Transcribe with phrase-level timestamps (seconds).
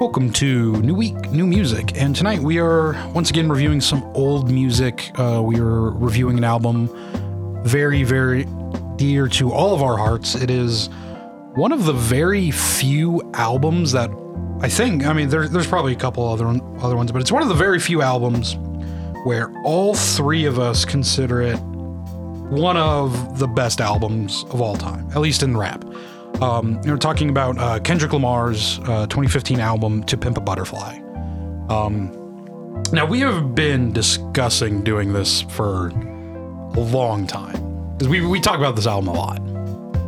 [0.00, 1.92] Welcome to New Week, New Music.
[1.94, 5.10] And tonight we are once again reviewing some old music.
[5.20, 6.88] Uh, we are reviewing an album
[7.66, 8.46] very, very
[8.96, 10.34] dear to all of our hearts.
[10.34, 10.88] It is
[11.54, 14.08] one of the very few albums that
[14.62, 16.46] I think, I mean, there, there's probably a couple other,
[16.78, 18.56] other ones, but it's one of the very few albums
[19.24, 25.10] where all three of us consider it one of the best albums of all time,
[25.10, 25.84] at least in rap.
[26.40, 30.98] Um, we're talking about uh, Kendrick Lamar's uh, 2015 album "To Pimp a Butterfly."
[31.68, 38.40] Um, now we have been discussing doing this for a long time because we we
[38.40, 39.40] talk about this album a lot.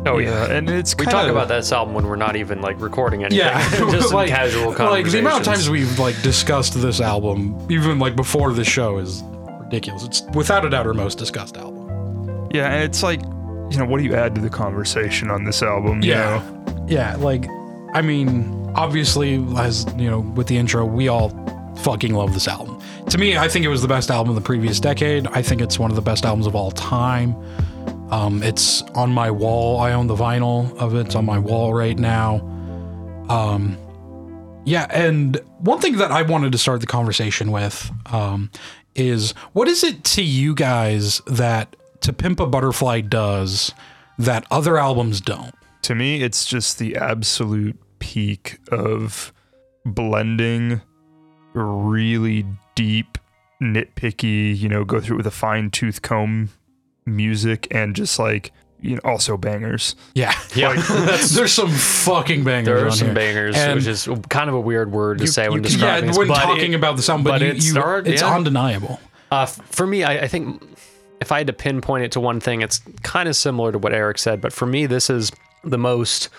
[0.05, 2.81] Oh yeah, and it's we kinda, talk about this album when we're not even like
[2.81, 3.39] recording anything.
[3.39, 5.13] Yeah, just some like, casual like conversations.
[5.13, 9.23] the amount of times we've like discussed this album, even like before the show, is
[9.59, 10.03] ridiculous.
[10.03, 12.49] It's without a doubt our most discussed album.
[12.51, 13.21] Yeah, and it's like,
[13.73, 16.01] you know, what do you add to the conversation on this album?
[16.01, 16.43] Yeah.
[16.45, 16.85] know?
[16.87, 17.47] Yeah, like
[17.93, 21.29] I mean, obviously as you know, with the intro, we all
[21.77, 22.79] fucking love this album.
[23.09, 25.27] To me, I think it was the best album of the previous decade.
[25.27, 27.35] I think it's one of the best albums of all time.
[28.11, 29.79] Um, it's on my wall.
[29.79, 31.07] I own the vinyl of it.
[31.07, 32.35] It's on my wall right now.
[33.29, 33.77] Um,
[34.65, 38.51] yeah, and one thing that I wanted to start the conversation with um,
[38.95, 43.73] is what is it to you guys that To Pimp a Butterfly does
[44.17, 45.53] that other albums don't?
[45.83, 49.33] To me, it's just the absolute peak of
[49.85, 50.81] blending
[51.53, 52.45] really
[52.75, 53.17] deep,
[53.61, 56.49] nitpicky, you know, go through it with a fine tooth comb
[57.05, 58.51] music and just like,
[58.81, 59.95] you know, also bangers.
[60.13, 60.73] Yeah, Yeah,
[61.31, 62.65] there's some fucking bangers.
[62.65, 63.15] there are on some here.
[63.15, 66.07] bangers, And which is kind of a weird word to say when You describing yeah,
[66.11, 68.21] this, when but talking it- about the sound, but, but you, it you- started- it's
[68.21, 68.35] yeah.
[68.35, 68.99] undeniable.
[69.31, 70.61] Uh, for me, I, I think
[71.23, 73.93] if I had to pinpoint it to one thing, it's kind of similar to what
[73.93, 74.41] Eric said.
[74.41, 75.31] But for me, this is
[75.63, 76.29] the most.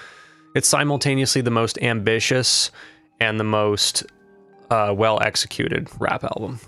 [0.54, 2.70] It's simultaneously the most ambitious
[3.20, 4.04] and the most
[4.70, 6.60] uh, well executed rap album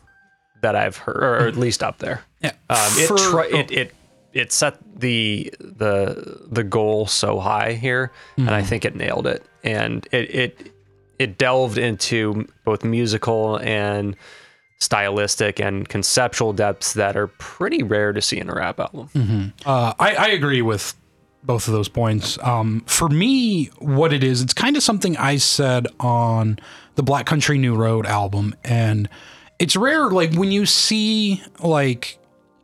[0.62, 2.22] that I've heard, or at least up there.
[2.43, 3.94] Yeah, Um, it, for- tri- it it
[4.32, 9.44] it set the the the goal so high here, and I think it nailed it.
[9.62, 10.72] And it it
[11.19, 14.16] it delved into both musical and
[14.78, 19.53] stylistic and conceptual depths that are pretty rare to see in a rap album.
[19.64, 20.94] Uh, I, I agree with
[21.42, 22.38] both of those points.
[22.42, 26.59] Um, for me, what it is, it's kind of something I said on
[26.97, 29.09] the Black Country New Road album, and
[29.59, 30.10] it's rare.
[30.10, 32.19] Like when you see like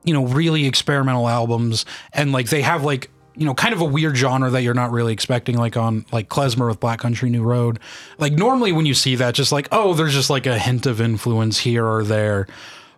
[0.04, 3.84] you know really experimental albums, and like they have like you know kind of a
[3.84, 7.42] weird genre that you're not really expecting, like on like Klezmer with Black Country New
[7.42, 7.78] Road.
[8.18, 11.00] Like normally when you see that, just like oh, there's just like a hint of
[11.00, 12.46] influence here or there.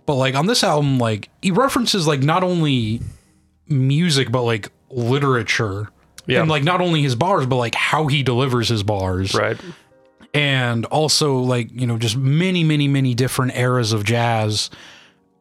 [0.07, 3.01] But like on this album, like he references like not only
[3.69, 5.89] music but like literature
[6.27, 6.41] Yeah.
[6.41, 9.57] and like not only his bars but like how he delivers his bars Right.
[10.35, 14.69] and also like you know just many many many different eras of jazz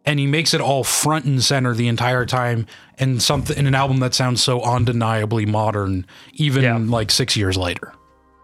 [0.05, 2.65] and he makes it all front and center the entire time
[2.99, 6.77] and something in an album that sounds so undeniably modern even Yeah.
[6.77, 7.93] like 6 years later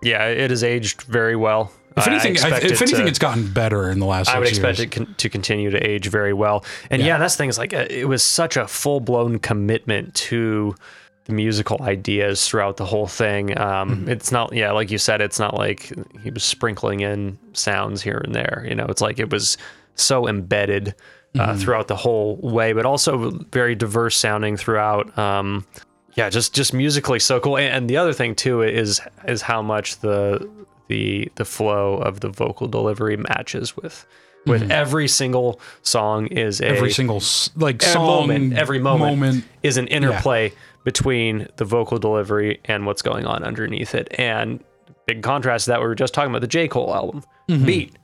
[0.01, 1.71] Yeah, it has aged very well.
[1.97, 4.35] if anything I expect if it anything to- it's gotten better in the last 6
[4.35, 4.57] I would years.
[4.57, 6.63] expect it con- to continue to age very well.
[6.89, 10.13] And yeah, that's the thing is like uh, it was such a full blown commitment
[10.29, 10.75] to
[11.25, 13.55] the musical ideas throughout the whole thing.
[13.59, 14.09] Um, Mm-hmm.
[14.09, 15.91] It's not, yeah, like you said, it's not like
[16.23, 18.65] he was sprinkling in sounds here and there.
[18.67, 19.57] You know, it's like it was
[19.95, 20.95] so embedded
[21.39, 21.59] uh, Mm-hmm.
[21.59, 25.17] throughout the whole way, but also very diverse sounding throughout.
[25.17, 25.65] Um,
[26.15, 27.57] yeah, just just musically so cool.
[27.57, 30.49] And, and the other thing too is is how much the
[30.87, 34.05] the the flow of the vocal delivery matches with
[34.45, 36.75] with every single song is a Mm-hmm.
[36.75, 37.21] every single
[37.55, 40.51] like song moment every moment, moment is an interplay
[40.85, 44.07] between the vocal delivery and what's going on underneath it.
[44.17, 44.63] And
[45.05, 47.65] big contrast to that we were just talking about the J Cole album Mm-hmm.
[47.65, 47.95] beat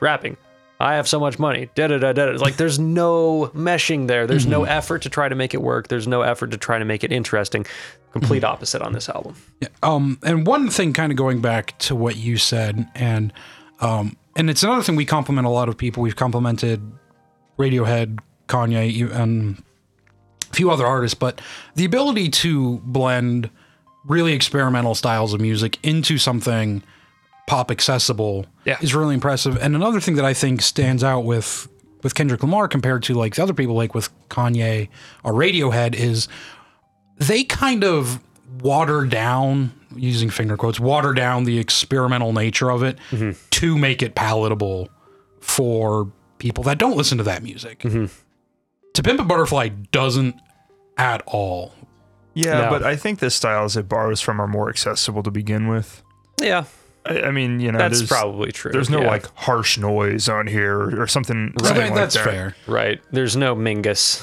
[0.00, 0.36] rapping.
[0.80, 1.70] I have so much money.
[1.74, 2.24] Da da da da.
[2.32, 4.26] Like there's no meshing there.
[4.26, 4.70] There's no Mm-hmm.
[4.72, 5.88] effort to try to make it work.
[5.88, 7.64] There's no effort to try to make it interesting.
[8.12, 8.52] Complete Mm-hmm.
[8.52, 9.36] opposite on this album.
[9.60, 9.68] Yeah.
[9.82, 13.32] Um, and one thing, kind of going back to what you said, and
[13.80, 16.02] um, and it's another thing we compliment a lot of people.
[16.02, 16.80] We've complimented
[17.58, 19.62] Radiohead, Kanye, and
[20.50, 21.40] a few other artists, but
[21.76, 23.48] the ability to blend
[24.04, 26.82] really experimental styles of music into something
[27.46, 28.78] pop accessible Yeah.
[28.80, 29.56] is really impressive.
[29.60, 31.68] And another thing that I think stands out with
[32.02, 34.88] with Kendrick Lamar compared to like the other people, like with Kanye
[35.22, 36.28] or Radiohead, is
[37.16, 38.20] they kind of
[38.60, 43.30] water down using finger quotes water down the experimental nature of it mm-hmm.
[43.50, 44.88] to make it palatable
[45.40, 48.06] for people that don't listen to that music mm-hmm.
[48.92, 50.34] to pimp a butterfly doesn't
[50.98, 51.72] at all
[52.34, 52.70] Yeah, No.
[52.70, 56.02] but I think the styles it borrows from are more accessible to begin with.
[56.40, 56.64] Yeah.
[57.06, 58.72] I, I mean, you know, That's there's, probably true.
[58.72, 59.08] there's no yeah.
[59.08, 61.52] like harsh noise on here or, or something.
[61.60, 62.24] I something like that's that.
[62.24, 62.56] fair.
[62.66, 63.00] right.
[63.10, 64.22] There's no Mingus.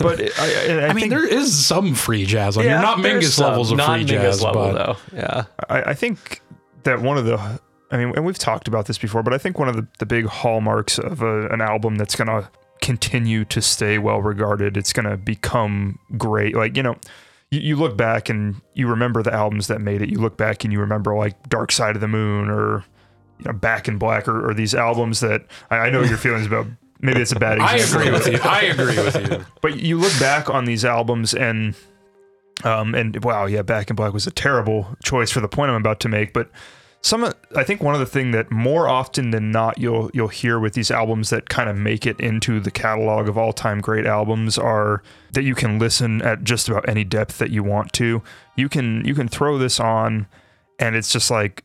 [0.00, 2.80] But it- I, I, I I mean, think, there is some free jazz on here.
[2.80, 4.96] Not Mingus some levels of free jazz, level but though.
[5.16, 5.44] Yeah.
[5.68, 6.40] I, I think
[6.84, 7.36] that one of the,
[7.90, 10.06] I mean, and we've talked about this before, but I think one of the, the
[10.06, 12.48] big hallmarks of a, an album that's going to
[12.80, 16.54] continue to stay well regarded, it's going to become great.
[16.56, 16.96] Like, you know,
[17.50, 20.08] you, you look back and you remember the albums that made it.
[20.10, 22.84] You look back and you remember like Dark Side of the Moon or,
[23.38, 26.46] you know, Back in Black or, or these albums that I, I know your feelings
[26.46, 26.66] about.
[27.00, 28.00] Maybe it's a bad I example.
[28.00, 28.50] agree with you.
[28.50, 29.44] I agree with you.
[29.60, 31.74] But you look back on these albums and
[32.64, 35.76] um and wow, yeah, Back in Black was a terrible choice for the point I'm
[35.76, 36.50] about to make, but
[37.06, 40.58] some I think one of the thing that more often than not you'll you'll hear
[40.58, 44.58] with these albums that kind of make it into the catalog of all-time great albums
[44.58, 48.22] are that you can listen at just about any depth that you want to.
[48.56, 50.26] You can you can throw this on
[50.80, 51.62] and it's just like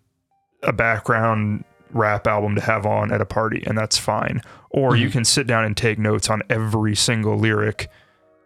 [0.62, 4.44] a background rap album to have on at a party and that's fine.
[4.70, 5.14] Or you mm-hmm.
[5.14, 7.90] can sit down and take notes on every single lyric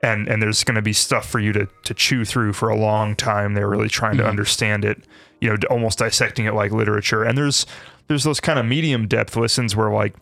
[0.02, 2.78] and and there's going to be stuff for you to to chew through for a
[2.78, 3.54] long time.
[3.54, 4.30] They're really trying to mm-hmm.
[4.30, 5.04] understand it,
[5.42, 7.24] you know, almost dissecting it like literature.
[7.24, 7.66] And there's
[8.08, 10.16] there's those kind of medium depth listens where like,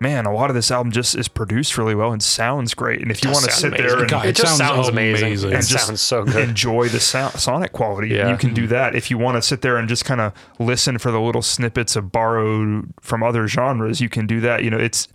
[0.00, 3.02] man, a lot of this album just is produced really well and sounds great.
[3.02, 5.28] And if you want to sound sit there and God, it just sounds sounds amazing.
[5.28, 5.50] amazing.
[5.50, 6.48] It And just sounds so good.
[6.48, 8.08] enjoy the sound, sonic quality.
[8.08, 8.30] Yeah.
[8.30, 10.98] You can do that if you want to sit there and just kind of listen
[10.98, 14.00] for the little snippets of borrowed from other genres.
[14.00, 14.64] You can do that.
[14.64, 15.08] You know, it's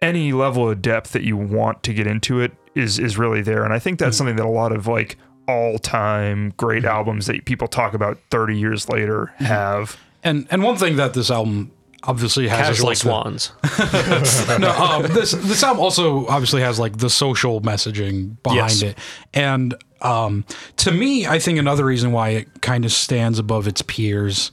[0.00, 3.64] any level of depth that you want to get into it is is really there,
[3.64, 4.18] and I think that's mm-hmm.
[4.18, 5.16] something that a lot of like
[5.48, 9.96] all time great albums that people talk about 30 years later have.
[10.22, 11.72] And and one thing that this album
[12.04, 13.52] obviously has Casual is like swans.
[13.62, 18.82] the, no, um, this this album also obviously has like the social messaging behind Yes.
[18.82, 18.98] it,
[19.34, 20.44] and um,
[20.78, 24.50] to me, I think another reason why it kind of stands above its peers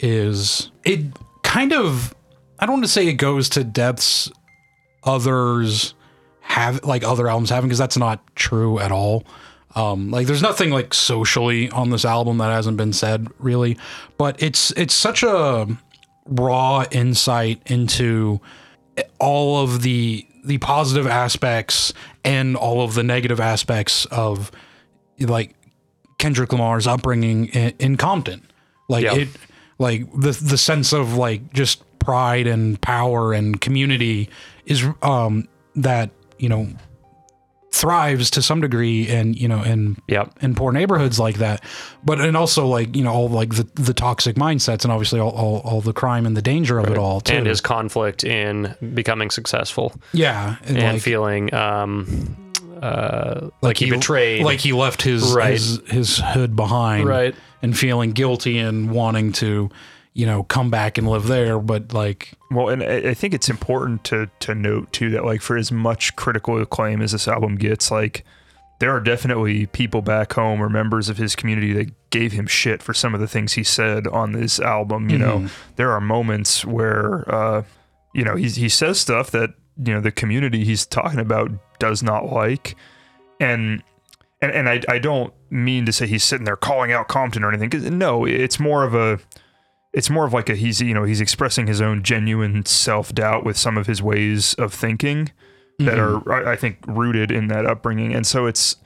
[0.00, 1.00] is it
[1.42, 2.14] kind of
[2.58, 4.30] I don't want to say it goes to depths
[5.04, 5.94] others
[6.40, 9.24] have like other albums having because that's not true at all.
[9.76, 13.76] Um, like there's nothing like socially on this album that hasn't been said really,
[14.16, 15.68] but it's it's such a
[16.24, 18.40] raw insight into
[19.20, 21.92] all of the the positive aspects
[22.24, 24.50] and all of the negative aspects of
[25.20, 25.54] like
[26.18, 28.42] Kendrick Lamar's upbringing in, in Compton.
[28.88, 29.14] Like Yeah.
[29.14, 29.28] it
[29.78, 34.30] like the the sense of like just pride and power and community
[34.64, 36.68] is um that, you know,
[37.72, 40.38] thrives to some degree and you know in Yep.
[40.40, 41.62] in poor neighborhoods like that
[42.04, 45.30] but and also like you know all like the, the toxic mindsets and obviously all,
[45.32, 47.34] all, all the crime and the danger of it all too.
[47.34, 53.90] And his conflict in becoming successful yeah and, and like, feeling um, uh, like, he,
[53.90, 54.44] betrayed.
[54.44, 55.52] like he left his Right.
[55.52, 57.34] his, his hood behind Right.
[57.62, 59.70] and feeling guilty and wanting to
[60.16, 64.02] you know come back and live there but like Well, and I think it's important
[64.04, 67.90] to to note too that like for as much critical acclaim as this album gets,
[67.90, 68.24] like
[68.78, 72.82] there are definitely people back home or members of his community that gave him shit
[72.82, 75.10] for some of the things he said on this album.
[75.10, 77.62] You know, there are moments where uh,
[78.14, 79.50] you know he he says stuff that
[79.84, 82.74] you know the community he's talking about does not like,
[83.38, 83.82] and
[84.40, 87.50] and and I I don't mean to say he's sitting there calling out Compton or
[87.50, 87.68] anything.
[87.68, 89.18] Cause no, it's more of a
[89.96, 93.44] it's more of like a he's you know he's expressing his own genuine self doubt
[93.44, 95.32] with some of his ways of thinking
[95.78, 96.30] that are mm-hmm.
[96.30, 98.76] I I think rooted in that upbringing, and so it's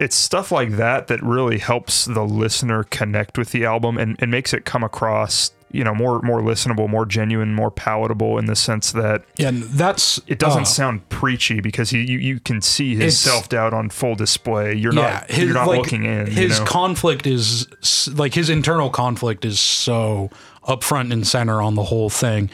[0.00, 4.28] it's stuff like that that really helps the listener connect with the album and, and
[4.28, 8.56] makes it come across you know more more listenable, more genuine, more palatable in the
[8.56, 12.94] sense that and that's it doesn't uh, sound preachy because he, you you can see
[12.94, 14.74] his self doubt on full display.
[14.74, 16.26] You're yeah not you're not like, looking in.
[16.26, 16.70] his you know?
[16.70, 17.66] conflict is
[18.14, 20.30] like his internal conflict is so
[20.66, 22.48] upfront and center on the whole thing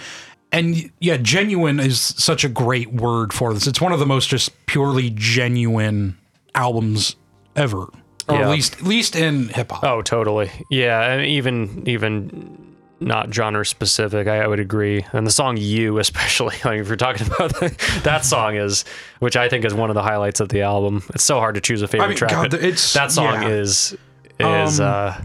[0.50, 4.28] and yeah genuine is such a great word for this it's one of the most
[4.28, 6.18] just purely genuine
[6.56, 7.14] albums
[7.54, 7.82] ever
[8.28, 8.40] or Yeah.
[8.42, 10.50] at least at least in hip-hop Oh, totally.
[10.70, 12.69] Yeah, and even even
[13.00, 15.04] not genre specific, I, I would agree.
[15.12, 18.84] And the song "You," especially, like if you're talking about that, that song is,
[19.20, 21.02] which I think is one of the highlights of the album.
[21.14, 22.30] It's so hard to choose a favorite mean, track.
[22.30, 23.48] God, it's- that song yeah.
[23.48, 23.96] is
[24.38, 25.24] is Um, uh,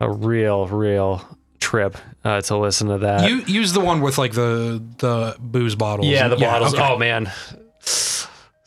[0.00, 1.22] a real real
[1.58, 3.28] trip uh, to listen to that.
[3.28, 6.74] you use the one with like the the booze bottles yeah, the bottles.
[6.74, 6.82] okay.
[6.86, 7.30] Oh man,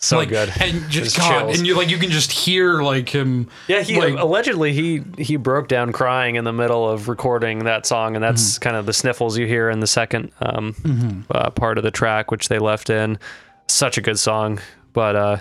[0.02, 0.50] so like, good.
[0.62, 1.58] and just Just God, chills.
[1.58, 3.50] and you like you can just hear like him.
[3.68, 7.86] Yeah, he like, allegedly he he broke down crying in the middle of recording that
[7.86, 8.64] song, and that's Mm-hmm.
[8.64, 12.32] kind of the sniffles you hear in the second um, uh, part of the track,
[12.32, 13.20] which they left in.
[13.68, 14.60] Such a good song,
[14.94, 15.38] but uh,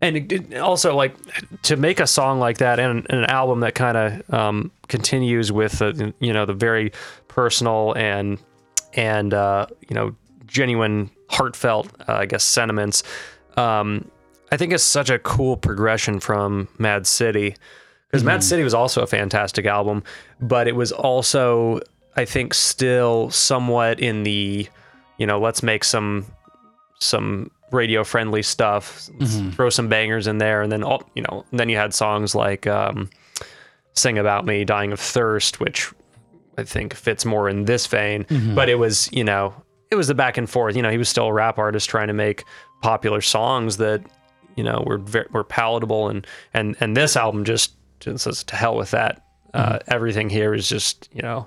[0.00, 1.14] and it, it also like
[1.62, 5.50] to make a song like that and, and an album that kind of um, continues
[5.50, 6.92] with the you know the very
[7.26, 8.38] personal and
[8.94, 10.14] and uh, you know
[10.46, 13.02] genuine heartfelt uh, I guess sentiments.
[13.58, 14.10] Um,
[14.50, 17.54] I think it's such a cool progression from Mad City
[18.10, 20.02] because Mad City was also a fantastic album,
[20.40, 21.80] but it was also
[22.16, 24.66] I think still somewhat in the
[25.18, 26.24] you know let's make some
[27.00, 29.08] some radio friendly stuff,
[29.52, 32.66] throw some bangers in there, and then all you know then you had songs like
[32.66, 33.10] um,
[33.94, 35.92] "Sing About Me," "Dying of Thirst," which
[36.56, 38.24] I think fits more in this vein.
[38.54, 39.52] But it was you know
[39.90, 40.76] it was the back and forth.
[40.76, 42.44] You know he was still a rap artist trying to make
[42.82, 44.02] popular songs that
[44.56, 48.56] you know were very, were palatable and and and this album just just says to
[48.56, 49.24] hell with that.
[49.54, 51.46] Uh, everything here is just you know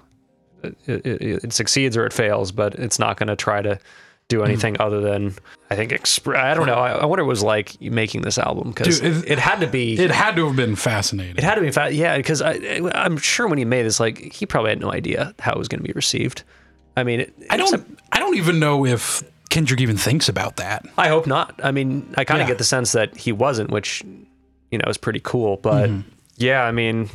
[0.63, 3.79] it, it, it succeeds or it fails, but it's not going to try to
[4.27, 5.35] do anything other than
[5.69, 6.75] I think exp- I don't know.
[6.75, 9.67] I, I wonder what it was like making this album because it, it- had to
[9.67, 9.93] be.
[9.99, 11.37] It had to have been fascinating.
[11.37, 12.53] it had to be fa- yeah, because I,
[12.93, 15.67] I'm sure when he made this, like he probably had no idea how it was
[15.67, 16.43] going to be received.
[16.95, 17.99] I mean, it, I don't.
[18.11, 19.21] I don't even know if
[19.51, 20.85] Kendrick even thinks about that.
[20.97, 21.59] I hope not.
[21.63, 22.53] I mean, I kind of Yeah.
[22.53, 24.01] get the sense that he wasn't, which
[24.71, 25.57] you know is pretty cool.
[25.57, 26.09] But Mm-hmm.
[26.37, 27.09] yeah, I mean,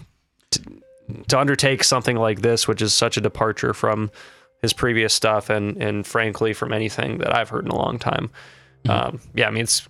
[0.53, 0.61] to,
[1.29, 4.11] to undertake something like this, which is such a departure from
[4.63, 8.31] his previous stuff, and and frankly from anything that I've heard in a long time.
[8.85, 8.91] Mm-hmm.
[9.17, 9.89] Um, yeah, I mean, it's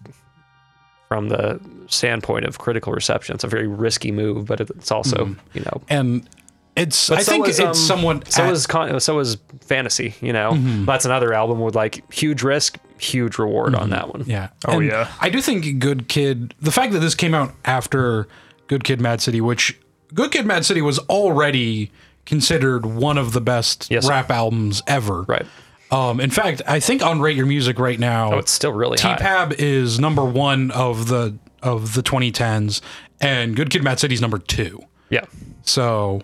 [1.08, 5.60] from the standpoint of critical reception, it's a very risky move, but it's also you
[5.60, 5.82] know.
[5.88, 6.28] And
[6.76, 7.08] it's.
[7.08, 8.30] But I so think was, it's um, somewhat.
[8.32, 10.14] So at- was con- so was fantasy.
[10.20, 10.84] You know, Mm-hmm.
[10.84, 14.24] that's another album with like huge risk, huge reward on that one.
[14.26, 14.48] Yeah.
[14.66, 15.10] Oh, And yeah.
[15.20, 18.28] I do think Good Kid, the fact that this came out after
[18.68, 19.78] Good Kid Mad City, which
[20.14, 21.90] Good Kid Mad City was already
[22.24, 24.08] considered one of the best Yes.
[24.08, 25.22] rap albums ever.
[25.22, 25.46] Right.
[25.92, 28.96] Um, in fact, I think on Rate Your Music right now, Oh, it's still really.
[28.96, 32.80] T-Pab is number one of the of the 2010s,
[33.20, 34.80] and Good Kid Mad City's number two.
[35.10, 35.24] Yeah.
[35.62, 36.22] So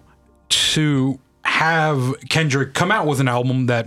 [0.74, 3.86] to have Kendrick come out with an album that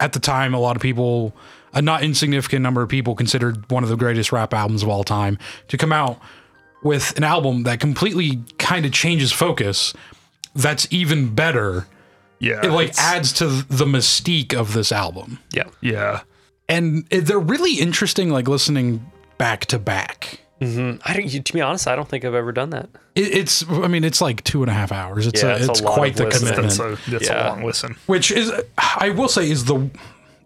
[0.00, 1.34] at the time a lot of people
[1.72, 5.04] a not insignificant number of people considered one of the greatest rap albums of all
[5.04, 5.38] time
[5.68, 6.18] to come out
[6.82, 9.94] with an album that completely kind of changes focus
[10.54, 11.86] that's even better
[12.40, 12.64] Yeah.
[12.64, 15.68] it like adds to the mystique of this album Yeah.
[15.80, 16.22] Yeah.
[16.68, 19.04] and eh, they're really interesting like listening
[19.38, 22.90] back to back I don't, to be honest, I don't think I've ever done that.
[23.14, 25.68] It- it's i mean it's like two and a half hours it's Yeah, a, it's
[25.68, 26.54] a it's lot quite the listening.
[26.54, 27.48] commitment That's a that's Yeah.
[27.48, 27.96] a long listen.
[28.06, 29.90] which is I will say is the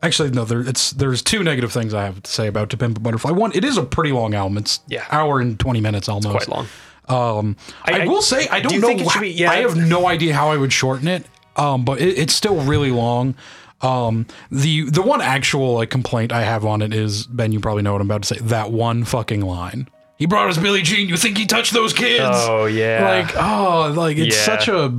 [0.03, 2.97] actually no there it's there's two negative things I have to say about To Pimp
[2.99, 3.33] a Butterfly.
[3.33, 4.57] One, it is a pretty long album.
[4.59, 5.05] It's Yeah.
[5.11, 6.35] hour and twenty minutes almost.
[6.37, 7.39] it's Quite long.
[7.39, 8.87] Um, I, I- will say I don't you know.
[8.89, 9.51] think it should be- yeah.
[9.51, 11.27] I have no idea how I would shorten it.
[11.57, 13.35] Um, but it, it's still really long.
[13.83, 17.53] Um, the the one actual like complaint I have on it is Ben.
[17.53, 18.41] You probably know what I'm about to say.
[18.41, 19.89] That one fucking line.
[20.25, 21.07] He brought us Billie Jean.
[21.07, 22.23] You think he touched those kids?
[22.25, 23.05] Oh yeah.
[23.05, 24.43] like oh like it's Yeah.
[24.57, 24.91] such a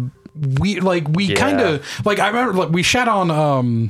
[0.60, 1.36] we like we Yeah.
[1.36, 3.90] kind of like i remember like we shat on um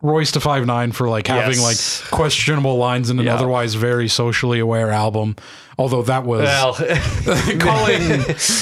[0.00, 2.02] Royce da five nine for like having Yes.
[2.02, 3.36] like questionable lines in an Yeah.
[3.36, 5.36] otherwise very socially aware album
[5.78, 6.74] although that was well,
[7.60, 8.02] calling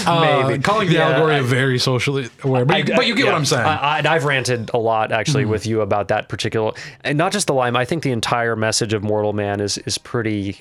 [0.07, 0.63] uh, Maybe.
[0.63, 3.33] calling the Yeah, allegory I- very socially aware but, you- but you get yeah.
[3.33, 5.51] what i'm saying I, I, I've ranted a lot actually Mm-hmm.
[5.53, 6.73] with you about that particular,
[7.03, 7.77] and not just the line.
[7.77, 10.59] I think the entire message of Mortal Man is is pretty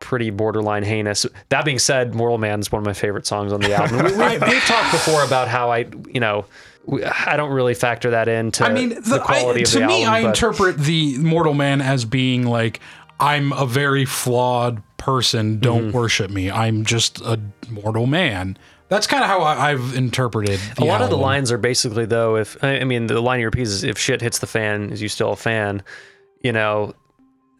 [0.00, 1.26] pretty borderline heinous.
[1.48, 3.98] That being said, Mortal Man is one of my favorite songs on the album.
[4.04, 6.44] we, we, we've talked before about how I, you know,
[6.86, 9.86] we- I don't really factor that into I mean, the, the, quality I, of to
[9.86, 10.04] me.
[10.06, 12.80] I but- interpret the mortal man as being like,
[13.20, 15.58] I'm a very flawed person.
[15.58, 15.96] Don't Mm-hmm.
[15.96, 16.50] worship me.
[16.50, 18.56] I'm just a mortal man.
[18.88, 20.60] That's kind of how I, I've interpreted.
[20.76, 23.38] The a lot of the lines are basically though if i I mean the line
[23.40, 25.82] he repeats is if shit hits the fan is you still a fan
[26.42, 26.94] you know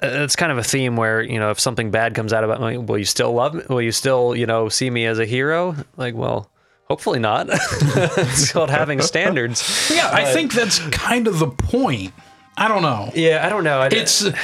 [0.01, 2.79] it's kind of a theme where you know if something bad comes out about me
[2.79, 5.75] will you still love me will you still you know see me as a hero
[5.97, 6.51] like well
[6.89, 12.13] hopefully not it's called having standards Yeah, I think that's kind of the point.
[12.57, 13.11] I don't know.
[13.15, 14.35] yeah i don't know I, It's it,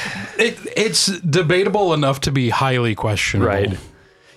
[0.77, 3.47] it's debatable enough to be highly questionable.
[3.49, 3.77] right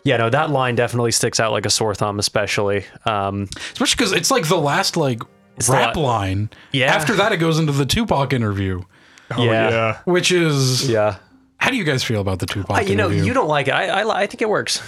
[0.04, 4.12] yeah no that line definitely sticks out like a sore thumb especially um Especially because
[4.12, 5.22] it's like the last like
[5.68, 6.50] rap la- line.
[6.72, 6.94] Yeah.
[6.94, 8.82] After that, it goes into the Tupac interview,
[9.30, 9.70] Oh Yeah.
[9.70, 9.98] yeah.
[10.04, 11.16] which is yeah
[11.58, 13.24] how do you guys feel about the Tupac Uh, you know interview?
[13.24, 14.80] you don't like it i i, I think it works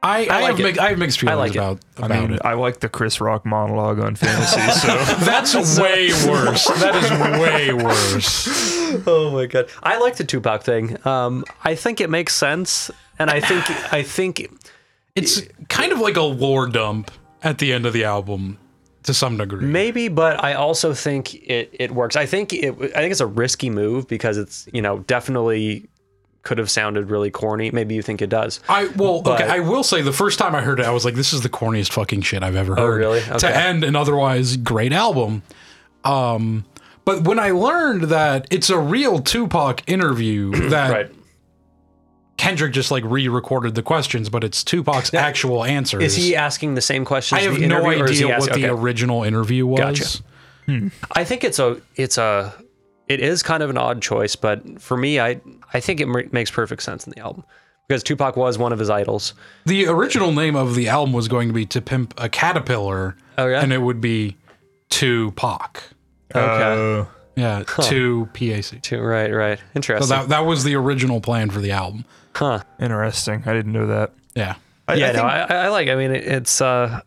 [0.00, 0.62] I, I, like have it.
[0.62, 1.58] mixed, I have mixed feelings like it.
[1.58, 2.40] about, I mean, it.
[2.44, 6.66] I like the Chris Rock monologue on fantasy, so That's way worse.
[6.66, 7.10] That is
[7.42, 8.46] way worse.
[9.08, 11.04] Oh my god, I like the Tupac thing.
[11.04, 14.48] Um, I think it makes sense, and I think I think
[15.16, 17.10] It's kind of like a lore dump
[17.42, 18.56] at the end of the album
[19.08, 19.66] to some degree.
[19.66, 22.14] maybe, but I also think it it works.
[22.16, 25.88] I think it I think it's a risky move because it's you know definitely
[26.42, 27.70] could have sounded really corny.
[27.72, 28.60] Maybe you think it does.
[28.68, 29.50] I well, But- okay.
[29.52, 31.48] I will say the first time I heard it, I was like, "This is the
[31.50, 33.20] corniest fucking shit I've ever heard." Oh, really?
[33.38, 35.42] To end an otherwise great album.
[36.04, 36.64] Um,
[37.04, 41.10] but when I learned that it's a real Tupac interview that Right.
[42.38, 46.02] Kendrick just like re-recorded the questions, but it's Tupac's actual answers.
[46.02, 47.40] Is he asking the same questions?
[47.40, 48.80] I have the no interview, or is he idea what asking- the okay.
[48.80, 49.80] original interview was.
[49.80, 50.90] Gotcha.
[51.12, 52.54] I think it's a it's a
[53.08, 55.40] it is kind of an odd choice, but for me, I
[55.74, 57.42] I think it m- makes perfect sense in the album
[57.88, 59.32] because Tupac was one of his idols.
[59.64, 63.46] The original name of the album was going to be "To Pimp a Caterpillar," Oh,
[63.46, 63.62] yeah?
[63.62, 64.36] and it would be
[64.90, 65.82] Tupac.
[66.34, 67.00] Okay.
[67.00, 67.04] Uh,
[67.38, 68.82] Yeah, two PAC.
[68.82, 69.58] Too, right, right.
[69.58, 70.08] So Interesting.
[70.08, 72.04] that that was the original plan for the album.
[72.34, 72.60] huh.
[72.80, 73.42] interesting.
[73.46, 74.12] I didn't know that.
[74.34, 74.56] Yeah.
[74.88, 75.88] I, yeah, I no, I, I like.
[75.88, 77.00] I mean, it, it's uh,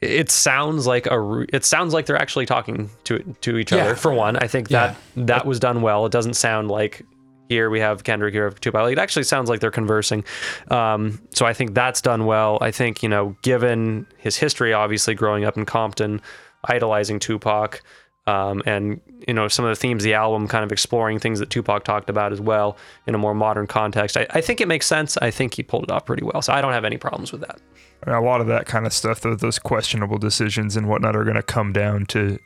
[0.00, 1.44] it sounds like a.
[1.52, 3.78] It sounds like they're actually talking to to each Yeah.
[3.84, 3.96] other.
[3.96, 6.06] For one, I think that that was done well.
[6.06, 7.02] It doesn't sound like
[7.48, 8.90] here we have Kendrick here of Tupac.
[8.92, 10.24] It actually sounds like they're conversing.
[10.70, 12.58] Um, so I think that's done well.
[12.60, 16.20] I think you know, given his history, obviously growing up in Compton,
[16.64, 17.82] idolizing Tupac.
[18.28, 21.48] Um, and you know some of the themes the album kind of exploring things that
[21.48, 24.16] Tupac talked about as well in a more modern context.
[24.16, 25.16] I, I think it makes sense.
[25.18, 26.42] I think he pulled it off pretty well.
[26.42, 27.60] So I don't have any problems with that.
[28.06, 31.36] a lot of that kind of stuff, those, those questionable decisions and whatnot, are going
[31.36, 32.38] to come down to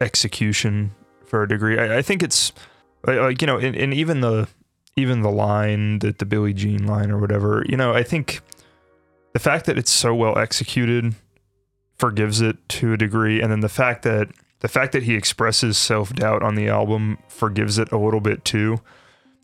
[0.00, 1.78] execution for a degree.
[1.78, 2.52] I, I think it's
[3.06, 4.48] like, like, you know, and even the
[4.96, 8.40] even the line that the Billie Jean line or whatever, you know, I think
[9.32, 11.14] the fact that it's so well executed
[11.96, 14.28] forgives it to a degree, and then the fact that
[14.60, 18.44] the fact that he expresses self doubt on the album forgives it a little bit
[18.44, 18.78] too.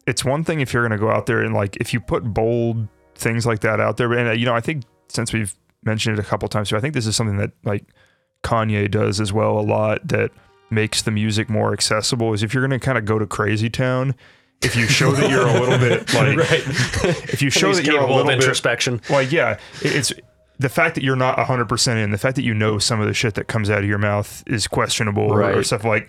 [0.07, 2.25] It's one thing if you're going to go out there and like if you put
[2.25, 5.55] bold things like that out there, and uh, you know, I think since we've
[5.85, 7.85] mentioned it a couple times too, I think this is something that like
[8.43, 10.31] Kanye does as well a lot that
[10.71, 12.33] makes the music more accessible.
[12.35, 14.15] Is if you're going to kind of go to crazy town,
[14.63, 17.31] if you show that you're a little bit like, right.
[17.33, 19.01] if you show that you're a little bit introspection.
[19.09, 20.13] like yeah it- it's
[20.59, 23.15] the fact that you're not 100% in the fact that you know some of the
[23.15, 26.09] shit that comes out of your mouth is questionable or, or stuff like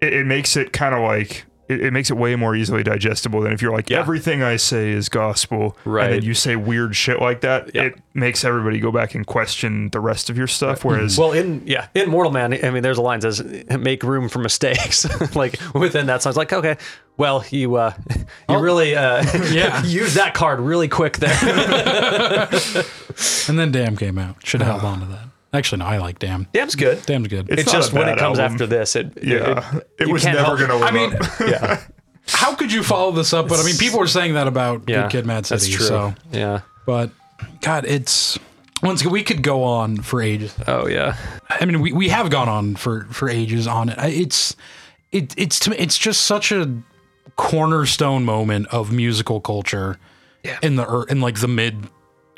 [0.00, 3.40] it, it makes it kind of like it, it makes it way more easily digestible
[3.42, 4.00] than if you're like Yeah.
[4.00, 5.84] everything i say is gospel right?
[5.84, 6.10] and Right.
[6.10, 7.84] then you say weird shit like that Yeah.
[7.84, 11.62] it makes everybody go back and question the rest of your stuff whereas Well, in
[11.66, 15.06] yeah, in Mortal Man, I mean, there's a line that says "make room for mistakes."
[15.36, 16.76] like within that song, it's like, okay,
[17.16, 17.92] well, you uh,
[18.48, 19.80] you really uh, Yeah.
[19.84, 22.48] use that card really quick there.
[23.48, 24.36] And then Damn came out.
[24.46, 24.92] Should have held ah.
[24.92, 25.26] on to that.
[25.52, 26.46] Actually, no, I like Damn.
[26.52, 27.04] Damn's good.
[27.06, 27.48] Damn's good.
[27.50, 28.52] It's It's, not just a when bad it comes album.
[28.54, 31.12] after this, it yeah it, it, you was can't never help- gonna live I mean,
[31.50, 31.82] yeah,
[32.28, 33.48] How could you follow this up?
[33.48, 35.58] But I mean, people were saying that about yeah, Good Kid, Mad City.
[35.66, 35.86] That's true.
[35.86, 36.60] So, Yeah.
[36.86, 37.10] but
[37.62, 38.38] God, it's
[38.82, 40.54] once again, we could go on for ages.
[40.68, 41.16] Oh yeah.
[41.48, 43.98] I mean, we, we have gone on for for ages on it.
[43.98, 44.54] I- It's
[45.10, 46.72] it it's to me, it's just such a
[47.36, 49.98] cornerstone moment of musical culture
[50.44, 50.58] Yeah.
[50.62, 51.88] in the ear- in like the mid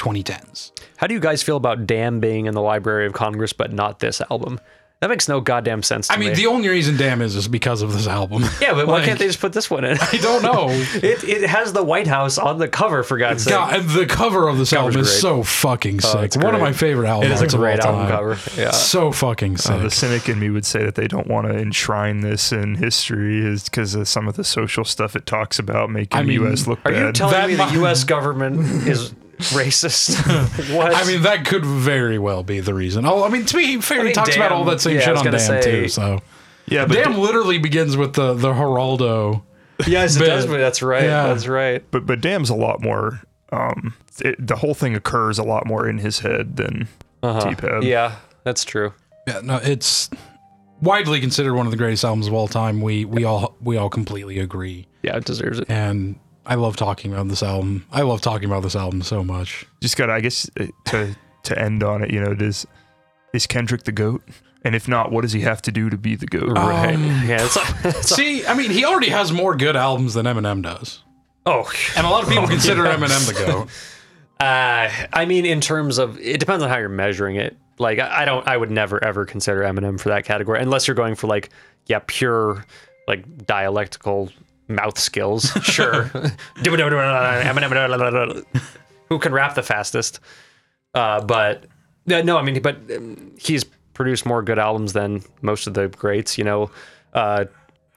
[0.02, 0.72] 2010s.
[0.96, 4.00] How do you guys feel about Damn being in the Library of Congress, but not
[4.00, 4.60] this album?
[5.00, 6.34] That makes no goddamn sense to I mean, me.
[6.36, 8.44] the only reason Damn is is because of this album.
[8.60, 9.98] yeah, but why can't they just put this one in?
[10.00, 10.68] I don't know.
[10.94, 13.52] it it has the White House on the cover for God's sake.
[13.52, 15.20] God, and the cover of this album is great.
[15.20, 16.20] so fucking sick.
[16.26, 17.32] it's One of my favorite albums.
[17.32, 18.10] It is a of all great album time.
[18.10, 18.38] cover.
[18.60, 18.70] Yeah.
[18.70, 19.72] So fucking sick.
[19.72, 22.76] Uh, the cynic in me would say that they don't want to enshrine this in
[22.76, 26.28] history is because of some of the social stuff it talks about making I mean,
[26.40, 26.68] the U.S.
[26.68, 27.06] look Are bad.
[27.06, 28.04] you telling That me the U.S.
[28.04, 29.12] government is
[29.50, 30.16] racist?
[30.76, 30.94] what?
[30.94, 33.04] I mean, that could very well be the reason.
[33.06, 35.00] Oh, I mean, to be fair, I he mean, talks about all that same yeah,
[35.00, 35.88] shit on gonna Damn say- too.
[35.88, 36.20] So
[36.66, 39.42] yeah, but Damn literally begins with the the Geraldo.
[39.86, 40.26] yes, it bit.
[40.26, 40.46] does.
[40.48, 41.04] That's right.
[41.04, 41.26] Yeah.
[41.28, 41.84] That's right.
[41.90, 43.20] but but Damn's a lot more.
[43.52, 46.88] Um, it, the whole thing occurs a lot more in his head than
[47.22, 47.50] Uh-huh.
[47.50, 47.82] T-Pab.
[47.84, 48.94] Yeah, that's true.
[49.26, 50.08] Yeah, no, it's
[50.80, 52.80] widely considered one of the greatest albums of all time.
[52.80, 55.70] We we all we all completely agree, Yeah, it deserves it.
[55.70, 57.86] and I love talking about this album.
[57.92, 59.66] I love talking about this album so much.
[59.80, 62.10] Just got, to I guess, uh, to to end on it.
[62.12, 62.66] You know, does
[63.32, 64.22] is Kendrick the goat?
[64.64, 66.56] And if not, what does he have to do to be the goat?
[66.56, 66.94] Right.
[66.94, 67.44] Um, yeah.
[67.44, 71.02] It's, it's See, I mean, he already has more good albums than Eminem does,
[71.46, 71.70] oh.
[71.96, 73.68] and a lot of people consider Eminem the goat.
[74.38, 77.56] Uh, I mean, in terms of, it depends on how you're measuring it.
[77.78, 80.94] Like, I I don't, I would never ever consider Eminem for that category, unless you're
[80.94, 81.50] going for like,
[81.86, 82.64] yeah, pure,
[83.08, 84.30] like dialectical
[84.68, 85.50] mouth skills.
[85.62, 86.04] Sure.
[89.08, 90.20] Who can rap the fastest?
[90.94, 91.66] Uh, but
[92.06, 95.88] yeah, no, I mean, but um, he's produced more good albums than most of the
[95.88, 96.38] greats.
[96.38, 96.70] You know,
[97.12, 97.44] uh,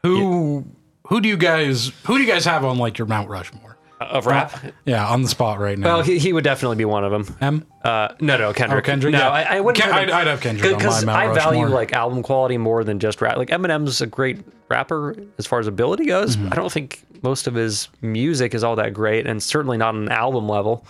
[0.03, 0.65] Who
[1.07, 3.74] who do you guys who do you guys have on like your Mount Rushmore?
[4.09, 4.57] Of rap.
[4.85, 5.87] Yeah, on the spot right now.
[5.97, 7.37] Well, he, he would definitely be one of them.
[7.41, 7.65] M.
[7.83, 8.83] Uh, no, no, Kendrick.
[8.83, 9.29] Oh, Kendrick, No, yeah.
[9.29, 9.83] I, I wouldn't.
[9.83, 11.69] Ken- put I'd- I'd have Kendrick on my because Mount I value Rushmore.
[11.75, 13.37] like album quality more than just rap.
[13.37, 14.39] Like Eminem's a great
[14.69, 16.35] rapper as far as ability goes.
[16.37, 16.53] Mm-hmm.
[16.53, 20.03] I don't think most of his music is all that great, and certainly not on
[20.03, 20.85] an album level.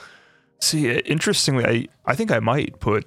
[0.60, 3.06] See, interestingly, I I think I might put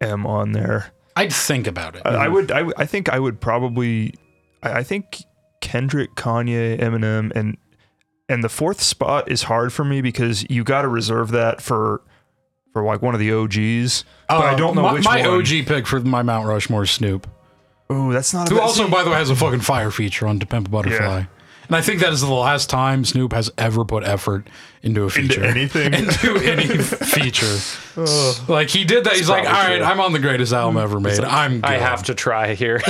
[0.00, 0.92] M on there.
[1.16, 2.02] I'd think about it.
[2.04, 2.50] I, I would.
[2.52, 4.14] I, would- I think I would probably.
[4.62, 5.22] I, I think
[5.60, 7.56] Kendrick, Kanye, Eminem, and
[8.28, 12.00] and the fourth spot is hard for me because you got to reserve that for
[12.72, 14.04] for like one of the OGs.
[14.28, 15.40] but I Uh, don't know my, which my one.
[15.40, 17.26] OG pick for my Mount Rushmore is Snoop,
[17.90, 18.46] Oh, that's not.
[18.48, 20.68] A who bad- also, by the way, has a fucking fire feature on To Pimp
[20.68, 21.18] a Butterfly.
[21.20, 21.24] Yeah.
[21.68, 24.46] And I think that is the last time Snoop has ever put effort
[24.82, 25.44] into a into feature.
[25.44, 25.92] anything.
[25.94, 27.56] into any feature.
[28.50, 29.14] Like he did that.
[29.14, 29.86] He's like, all probably right, true.
[29.86, 31.20] I'm on the greatest album ever made.
[31.20, 31.56] I'm.
[31.60, 31.64] Good.
[31.66, 32.80] I have to try here.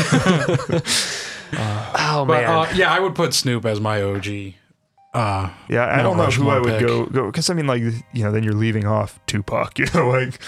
[1.52, 4.26] oh But man, uh, yeah, I would put Snoop as my OG.
[5.14, 6.86] Uh, Yeah, I don't know who I would pick.
[6.86, 9.78] go go because I mean like you know then you're leaving off Tupac.
[9.78, 10.38] You know like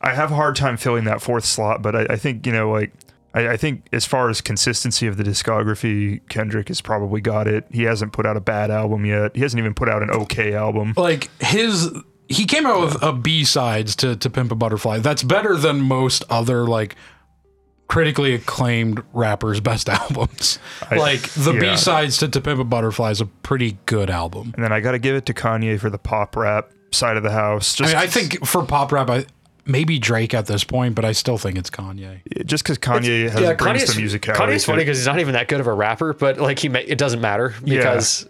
[0.00, 2.70] I have a hard time filling that fourth slot, but I, I think you know
[2.70, 2.92] like
[3.34, 7.66] I, I think as far as consistency of the discography, Kendrick has probably got it.
[7.70, 9.36] He hasn't put out a bad album yet.
[9.36, 10.94] He hasn't even put out an okay album.
[10.96, 11.90] like his,
[12.28, 14.98] he came out with a B sides to to Pimp a Butterfly.
[14.98, 16.96] That's better than most other like
[17.88, 20.58] critically acclaimed rappers' best albums.
[20.90, 21.60] like the yeah.
[21.60, 24.52] B sides to To Pimp a Butterfly is a pretty good album.
[24.54, 27.22] And then I got to give it to Kanye for the pop rap side of
[27.22, 27.80] the house.
[27.80, 29.26] I mean, I think for pop rap, I
[29.66, 32.20] maybe Drake at this point, but I still think it's Kanye.
[32.46, 34.34] just because Kanye has yeah, brings Kanye's, the musicality.
[34.36, 36.78] Kanye's funny because he's not even that good of a rapper, but like he, ma-
[36.78, 38.28] it doesn't matter because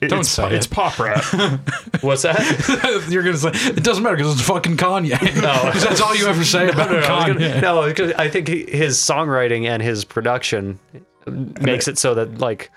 [0.00, 0.70] It- Don't it's, say it's it.
[0.70, 1.24] pop rap.
[2.00, 3.06] what's that?
[3.10, 5.10] You're gonna say it doesn't matter because it's fucking Kanye.
[5.42, 5.52] No.
[5.72, 7.60] 'Cause that's all you ever say about no, no, Kanye.
[7.60, 10.78] no, because I think he, his songwriting and his production
[11.26, 12.70] makes it so that like,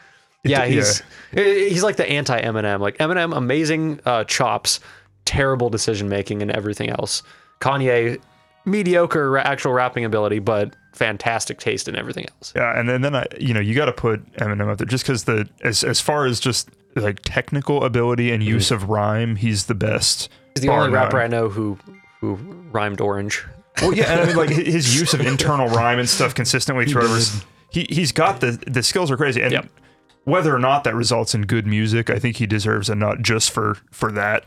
[0.44, 2.80] yeah, he's he's like the anti Eminem.
[2.80, 4.80] Like Eminem, amazing uh, chops,
[5.26, 7.22] terrible decision making, and everything else.
[7.60, 8.20] Kanye,
[8.66, 12.54] mediocre ra- actual rapping ability, but fantastic taste in everything else.
[12.56, 15.04] Yeah, and then, then I, you know, you got to put Eminem up there just
[15.04, 16.70] because the as as far as just
[17.02, 18.54] like technical ability and mm-hmm.
[18.54, 20.30] use of rhyme, he's the best.
[20.56, 21.20] He's the bar only rapper.
[21.22, 21.78] I know who
[22.22, 22.36] who
[22.72, 23.46] rhymed orange.
[23.82, 27.10] Well, yeah, and I mean, like his use of internal rhyme and stuff consistently throughout
[27.10, 29.70] his, he he's got the the skills are crazy, and Yep.
[30.24, 33.52] whether or not that results in good music, I think he deserves a nut just
[33.52, 34.46] for for that.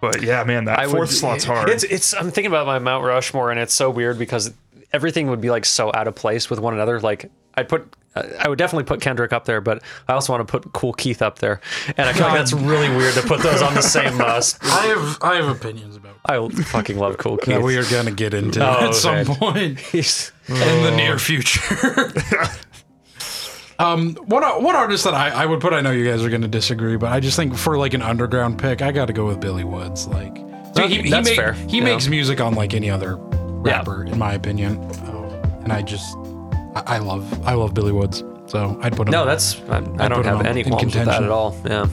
[0.00, 1.68] But yeah, man, that I would- fourth slot's hard.
[1.68, 4.52] It's it's I'm thinking about my Mount Rushmore and it's so weird because
[4.92, 7.00] everything would be like so out of place with one another.
[7.00, 7.94] Like I'd put
[8.42, 11.22] I would definitely put Kendrick up there, but I also want to put Kool Keith
[11.22, 11.60] up there,
[11.96, 14.58] and I feel like that's really weird to put those on the same list.
[14.64, 17.54] s- I have I have opinions about I fucking love Kool Keith.
[17.54, 22.10] that we are gonna get into Oh, at some point He's- in the near future.
[23.78, 25.72] um, what what artist that I, I would put?
[25.72, 28.58] I know you guys are gonna disagree, but I just think for like an underground
[28.58, 30.08] pick, I got to go with Billy Woods.
[30.08, 30.34] Like
[30.74, 31.84] That- he, he, that's make- fair, he yeah.
[31.84, 35.24] makes music on like any other rapper, in my opinion, um,
[35.62, 36.16] and I just
[36.74, 38.22] I, I love I love Billy Woods.
[38.46, 39.12] So I'd put him.
[39.12, 41.24] no, that's I, I don't have any qualms with that contention.
[41.24, 41.56] at all.
[41.66, 41.86] Yeah.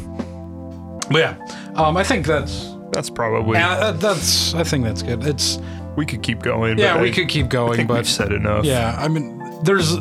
[1.11, 5.23] But yeah, um, I think that's That's probably uh, that's I think that's good.
[5.25, 5.59] It's
[5.95, 6.77] we could keep going.
[6.79, 8.65] yeah, but we I- could keep I going, think but we've said enough.
[8.65, 9.97] Yeah, I mean, there's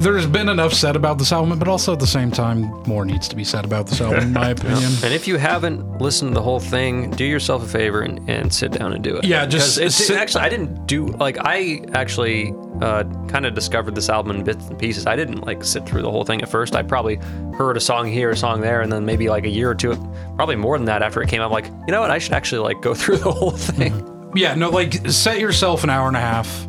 [0.00, 3.28] there's been enough said about this album, but also at the same time, more needs
[3.28, 4.92] to be said about this album, in my opinion.
[5.02, 8.52] And if you haven't listened to the whole thing, do yourself a favor and, and
[8.52, 9.24] sit down and do it.
[9.24, 13.94] Yeah, just it's sit- actually I didn't do like I actually uh, kind of discovered
[13.94, 15.06] this album in bits and pieces.
[15.06, 16.76] I didn't like sit through the whole thing at first.
[16.76, 17.16] I probably
[17.56, 19.96] heard a song here, a song there, and then maybe like a year or two,
[20.36, 21.46] probably more than that after it came out.
[21.46, 22.10] I'm like, you know what?
[22.10, 24.04] I should actually like go through the whole thing.
[24.34, 26.68] Yeah, no, like set yourself an hour and a half,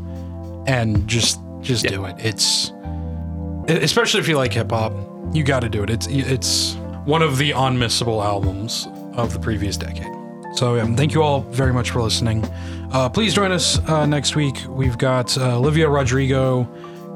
[0.65, 2.15] and just just do it.
[2.17, 2.71] It's
[3.69, 4.93] especially if you like hip hop,
[5.33, 5.89] you got to do it.
[5.89, 10.11] It's it's one of the unmissable albums of the previous decade.
[10.55, 12.43] So yeah, thank you all very much for listening.
[12.91, 14.55] Uh, please join us uh, next week.
[14.67, 16.67] We've got uh, Olivia Rodrigo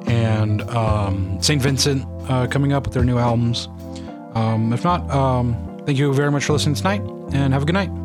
[0.06, 3.68] and um, Saint Vincent uh, coming up with their new albums.
[4.36, 7.02] Um, if not, um, thank you very much for listening tonight,
[7.34, 8.03] and have a good night.